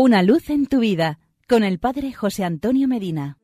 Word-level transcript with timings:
Una 0.00 0.22
luz 0.22 0.48
en 0.48 0.66
tu 0.66 0.78
vida 0.78 1.18
con 1.48 1.64
el 1.64 1.80
Padre 1.80 2.12
José 2.12 2.44
Antonio 2.44 2.86
Medina. 2.86 3.36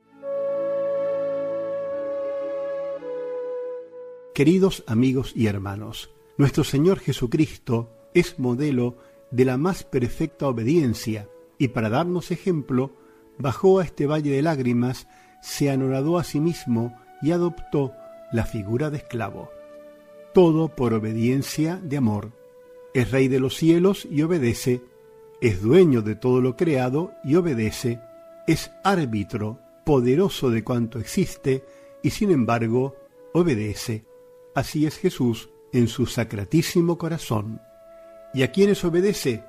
Queridos 4.37 4.85
amigos 4.87 5.32
y 5.35 5.48
hermanos, 5.48 6.14
nuestro 6.38 6.62
Señor 6.62 7.01
Jesucristo 7.01 7.90
es 8.14 8.38
modelo 8.38 8.98
de 9.32 9.46
la 9.46 9.56
más 9.56 9.82
perfecta 9.82 10.46
obediencia 10.46 11.29
y 11.59 11.67
para 11.67 11.88
darnos 11.88 12.30
ejemplo, 12.30 12.93
bajó 13.36 13.80
a 13.80 13.84
este 13.84 14.07
valle 14.07 14.30
de 14.30 14.43
lágrimas, 14.43 15.09
se 15.43 15.73
anoradó 15.73 16.18
a 16.18 16.23
sí 16.23 16.39
mismo 16.39 16.96
y 17.21 17.32
adoptó 17.32 17.95
la 18.30 18.46
figura 18.46 18.91
de 18.91 18.98
esclavo. 18.98 19.50
Todo 20.32 20.68
por 20.68 20.95
obediencia 20.95 21.80
de 21.82 21.96
amor. 21.96 22.30
Es 22.95 23.11
rey 23.11 23.27
de 23.27 23.41
los 23.41 23.57
cielos 23.57 24.07
y 24.09 24.23
obedece 24.23 24.82
es 25.45 25.61
dueño 25.61 26.00
de 26.00 26.14
todo 26.14 26.40
lo 26.40 26.56
creado 26.56 27.12
y 27.22 27.34
obedece, 27.34 28.00
es 28.46 28.72
árbitro 28.82 29.58
poderoso 29.85 30.48
de 30.48 30.64
cuanto 30.64 30.98
existe 30.98 31.62
y 32.02 32.11
sin 32.11 32.30
embargo 32.30 32.97
obedece. 33.34 34.06
Así 34.55 34.86
es 34.86 34.97
Jesús 34.97 35.50
en 35.70 35.88
su 35.88 36.06
sacratísimo 36.06 36.97
corazón. 36.97 37.61
¿Y 38.33 38.42
a 38.42 38.52
quienes 38.52 38.84
obedece? 38.86 39.44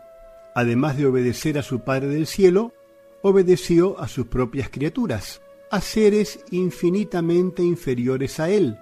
Además 0.53 0.97
de 0.97 1.05
obedecer 1.05 1.57
a 1.57 1.63
su 1.63 1.79
Padre 1.79 2.07
del 2.07 2.27
cielo, 2.27 2.73
obedeció 3.21 3.97
a 3.97 4.09
sus 4.09 4.27
propias 4.27 4.69
criaturas, 4.69 5.41
a 5.71 5.79
seres 5.79 6.43
infinitamente 6.51 7.63
inferiores 7.63 8.41
a 8.41 8.49
él. 8.49 8.77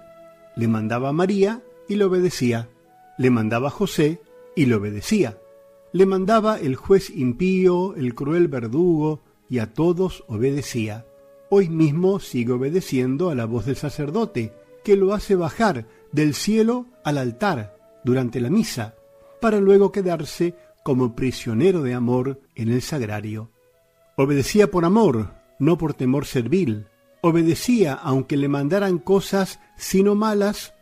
Le 0.56 0.66
mandaba 0.66 1.12
María 1.12 1.62
y 1.88 1.94
le 1.94 2.06
obedecía. 2.06 2.68
Le 3.18 3.30
mandaba 3.30 3.70
José 3.70 4.20
y 4.56 4.66
le 4.66 4.74
obedecía 4.74 5.38
le 5.94 6.06
mandaba 6.06 6.58
el 6.58 6.74
juez 6.74 7.08
impío, 7.08 7.94
el 7.94 8.16
cruel 8.16 8.48
verdugo, 8.48 9.22
y 9.48 9.60
a 9.60 9.72
todos 9.72 10.24
obedecía. 10.26 11.06
Hoy 11.50 11.68
mismo 11.68 12.18
sigue 12.18 12.50
obedeciendo 12.50 13.30
a 13.30 13.36
la 13.36 13.44
voz 13.44 13.66
del 13.66 13.76
sacerdote, 13.76 14.52
que 14.82 14.96
lo 14.96 15.14
hace 15.14 15.36
bajar 15.36 15.86
del 16.10 16.34
cielo 16.34 16.86
al 17.04 17.16
altar 17.16 17.76
durante 18.02 18.40
la 18.40 18.50
misa, 18.50 18.96
para 19.40 19.60
luego 19.60 19.92
quedarse 19.92 20.56
como 20.82 21.14
prisionero 21.14 21.80
de 21.82 21.94
amor 21.94 22.40
en 22.56 22.70
el 22.70 22.82
sagrario. 22.82 23.52
Obedecía 24.16 24.72
por 24.72 24.84
amor, 24.84 25.34
no 25.60 25.78
por 25.78 25.94
temor 25.94 26.26
servil. 26.26 26.88
Obedecía 27.20 27.94
aunque 27.94 28.36
le 28.36 28.48
mandaran 28.48 28.98
cosas 28.98 29.60
sino 29.76 30.16
malas, 30.16 30.74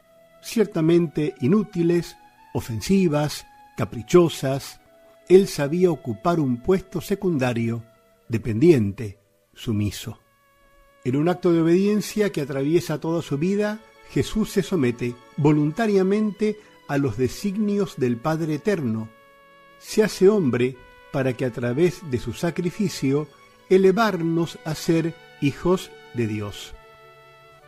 ciertamente 0.43 1.35
inútiles, 1.43 2.17
ofensivas, 2.55 3.45
caprichosas, 3.77 4.81
él 5.29 5.49
sabía 5.49 5.91
ocupar 5.91 6.41
un 6.41 6.63
puesto 6.63 7.01
secundario, 7.01 7.85
dependiente, 8.29 9.19
sumiso. 9.55 10.19
En 11.05 11.17
un 11.17 11.29
acto 11.29 11.53
de 11.53 11.61
obediencia 11.61 12.31
que 12.31 12.43
atraviesa 12.43 13.01
toda 13.01 13.23
su 13.23 13.39
vida, 13.39 13.81
Jesús 14.11 14.53
se 14.53 14.63
somete 14.63 15.15
voluntariamente 15.37 16.59
a 16.87 16.99
los 16.99 17.17
designios 17.17 17.97
del 17.97 18.17
Padre 18.17 18.55
Eterno. 18.55 19.09
Se 19.79 20.03
hace 20.03 20.29
hombre 20.29 20.77
para 21.13 21.33
que 21.35 21.45
a 21.45 21.51
través 21.51 22.09
de 22.11 22.19
su 22.19 22.33
sacrificio 22.33 23.27
elevarnos 23.69 24.59
a 24.65 24.75
ser 24.75 25.15
hijos 25.41 25.91
de 26.15 26.27
Dios. 26.27 26.75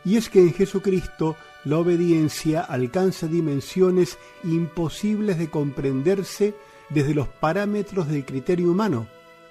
Y 0.03 0.17
es 0.17 0.29
que 0.29 0.39
en 0.39 0.53
Jesucristo 0.53 1.35
la 1.63 1.79
obediencia 1.79 2.61
alcanza 2.61 3.27
dimensiones 3.27 4.19
imposibles 4.43 5.39
de 5.39 5.49
comprenderse 5.49 6.53
desde 6.89 7.13
los 7.13 7.27
parámetros 7.27 8.07
del 8.07 8.25
criterio 8.25 8.71
humano, 8.71 9.07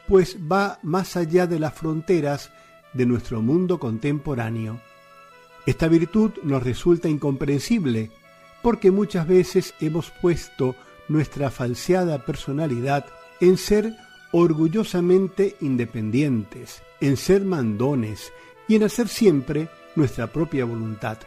pues 0.09 0.37
va 0.51 0.79
más 0.83 1.17
allá 1.17 1.47
de 1.47 1.59
las 1.59 1.75
fronteras 1.75 2.51
de 2.93 3.07
nuestro 3.07 3.43
mundo 3.43 3.79
contemporáneo. 3.79 4.81
Esta 5.67 5.89
virtud 5.89 6.33
nos 6.43 6.63
resulta 6.63 7.09
incomprensible 7.09 8.11
porque 8.63 8.91
muchas 8.91 9.27
veces 9.27 9.75
hemos 9.81 10.11
puesto 10.11 10.75
nuestra 11.09 11.51
falseada 11.51 12.25
personalidad 12.25 13.07
en 13.41 13.57
ser 13.57 13.95
orgullosamente 14.33 15.57
independientes, 15.61 16.83
en 17.01 17.17
ser 17.17 17.45
mandones 17.45 18.33
y 18.69 18.77
en 18.77 18.85
hacer 18.85 19.09
siempre 19.09 19.69
nuestra 19.97 20.29
propia 20.29 20.65
voluntad. 20.65 21.19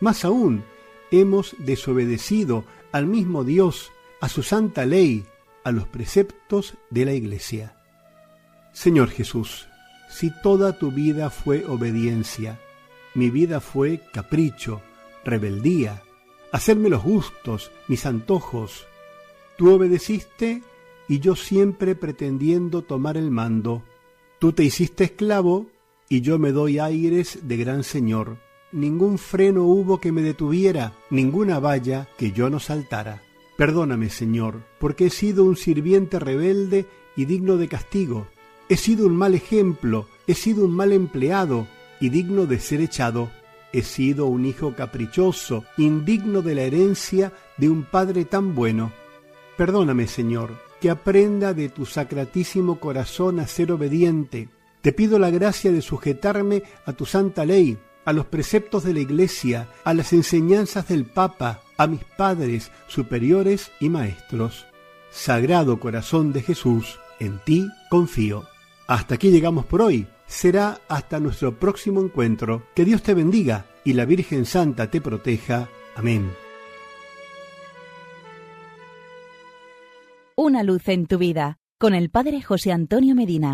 Más 0.00 0.24
aún, 0.24 0.64
hemos 1.10 1.54
desobedecido 1.58 2.64
al 2.92 3.06
mismo 3.06 3.44
Dios, 3.44 3.92
a 4.20 4.28
su 4.28 4.42
santa 4.42 4.86
ley, 4.86 5.26
a 5.64 5.72
los 5.72 5.88
preceptos 5.88 6.74
de 6.90 7.04
la 7.04 7.14
Iglesia. 7.14 7.76
Señor 8.72 9.08
Jesús, 9.08 9.66
si 10.08 10.30
toda 10.42 10.78
tu 10.78 10.92
vida 10.92 11.30
fue 11.30 11.64
obediencia, 11.66 12.60
mi 13.14 13.30
vida 13.30 13.60
fue 13.60 14.00
capricho, 14.12 14.82
rebeldía, 15.24 16.02
hacerme 16.52 16.88
los 16.88 17.02
gustos, 17.02 17.70
mis 17.88 18.06
antojos, 18.06 18.86
tú 19.56 19.72
obedeciste 19.72 20.62
y 21.08 21.20
yo 21.20 21.36
siempre 21.36 21.94
pretendiendo 21.94 22.82
tomar 22.82 23.16
el 23.16 23.30
mando. 23.30 23.82
Tú 24.38 24.52
te 24.52 24.64
hiciste 24.64 25.04
esclavo 25.04 25.66
y 26.08 26.20
yo 26.20 26.38
me 26.38 26.52
doy 26.52 26.78
aires 26.78 27.40
de 27.42 27.56
gran 27.56 27.84
Señor. 27.84 28.36
Ningún 28.72 29.18
freno 29.18 29.64
hubo 29.64 30.00
que 30.00 30.12
me 30.12 30.22
detuviera, 30.22 30.94
ninguna 31.10 31.60
valla 31.60 32.08
que 32.18 32.32
yo 32.32 32.50
no 32.50 32.60
saltara. 32.60 33.22
Perdóname, 33.56 34.10
Señor, 34.10 34.62
porque 34.80 35.06
he 35.06 35.10
sido 35.10 35.44
un 35.44 35.56
sirviente 35.56 36.18
rebelde 36.18 36.86
y 37.16 37.24
digno 37.24 37.56
de 37.56 37.68
castigo. 37.68 38.26
He 38.68 38.76
sido 38.76 39.06
un 39.06 39.16
mal 39.16 39.34
ejemplo, 39.34 40.08
he 40.26 40.34
sido 40.34 40.64
un 40.64 40.72
mal 40.72 40.92
empleado 40.92 41.68
y 42.00 42.08
digno 42.08 42.46
de 42.46 42.58
ser 42.58 42.80
echado. 42.80 43.30
He 43.72 43.82
sido 43.82 44.26
un 44.26 44.44
hijo 44.44 44.74
caprichoso, 44.74 45.64
indigno 45.76 46.42
de 46.42 46.54
la 46.54 46.62
herencia 46.62 47.32
de 47.56 47.68
un 47.68 47.84
padre 47.84 48.24
tan 48.24 48.54
bueno. 48.54 48.92
Perdóname, 49.56 50.06
Señor, 50.06 50.52
que 50.80 50.90
aprenda 50.90 51.54
de 51.54 51.68
tu 51.68 51.86
sacratísimo 51.86 52.80
corazón 52.80 53.40
a 53.40 53.46
ser 53.46 53.72
obediente. 53.72 54.48
Te 54.80 54.92
pido 54.92 55.18
la 55.18 55.30
gracia 55.30 55.72
de 55.72 55.80
sujetarme 55.80 56.62
a 56.86 56.92
tu 56.92 57.06
santa 57.06 57.44
ley, 57.44 57.78
a 58.04 58.12
los 58.12 58.26
preceptos 58.26 58.84
de 58.84 58.94
la 58.94 59.00
Iglesia, 59.00 59.68
a 59.84 59.94
las 59.94 60.12
enseñanzas 60.12 60.88
del 60.88 61.06
Papa, 61.06 61.63
a 61.76 61.86
mis 61.86 62.04
padres, 62.04 62.70
superiores 62.86 63.72
y 63.80 63.88
maestros. 63.88 64.66
Sagrado 65.10 65.78
corazón 65.80 66.32
de 66.32 66.42
Jesús, 66.42 66.98
en 67.20 67.38
ti 67.44 67.68
confío. 67.90 68.44
Hasta 68.86 69.14
aquí 69.14 69.30
llegamos 69.30 69.64
por 69.66 69.82
hoy. 69.82 70.06
Será 70.26 70.80
hasta 70.88 71.20
nuestro 71.20 71.58
próximo 71.58 72.00
encuentro. 72.00 72.64
Que 72.74 72.84
Dios 72.84 73.02
te 73.02 73.14
bendiga 73.14 73.66
y 73.84 73.92
la 73.92 74.04
Virgen 74.04 74.46
Santa 74.46 74.90
te 74.90 75.00
proteja. 75.00 75.68
Amén. 75.94 76.32
Una 80.36 80.62
luz 80.64 80.88
en 80.88 81.06
tu 81.06 81.18
vida 81.18 81.58
con 81.78 81.94
el 81.94 82.10
Padre 82.10 82.42
José 82.42 82.72
Antonio 82.72 83.14
Medina. 83.14 83.52